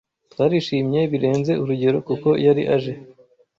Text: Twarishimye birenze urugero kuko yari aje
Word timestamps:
Twarishimye 0.31 1.01
birenze 1.11 1.51
urugero 1.63 1.97
kuko 2.07 2.29
yari 2.45 2.63
aje 2.75 2.93